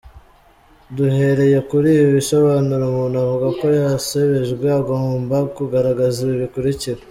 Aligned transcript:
Duhereye 0.95 1.57
kuri 1.69 1.87
ibi 1.99 2.09
bisobanuro, 2.17 2.83
umuntu 2.87 3.17
uvuga 3.25 3.47
ko 3.59 3.65
yasebejwe 3.79 4.65
agomba 4.79 5.37
kugaragaza 5.55 6.17
ibi 6.25 6.37
bikurikira:. 6.43 6.99